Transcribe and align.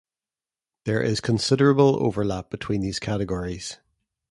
There 0.85 0.99
is 1.03 1.21
considerable 1.21 2.03
overlap 2.03 2.49
between 2.49 2.81
these 2.81 2.97
categories. 2.97 3.77